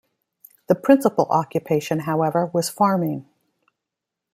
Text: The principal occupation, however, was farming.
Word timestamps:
The 0.67 0.73
principal 0.73 1.25
occupation, 1.29 1.99
however, 1.99 2.49
was 2.55 2.71
farming. 2.71 3.27